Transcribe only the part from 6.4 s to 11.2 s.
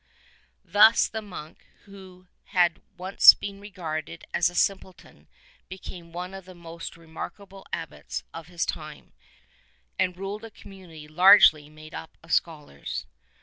the most remarkable Abbots of his time, and ruled a community